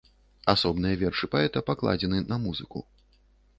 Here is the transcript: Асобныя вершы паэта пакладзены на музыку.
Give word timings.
Асобныя 0.53 0.95
вершы 1.01 1.29
паэта 1.35 1.63
пакладзены 1.69 2.25
на 2.33 2.43
музыку. 2.49 2.79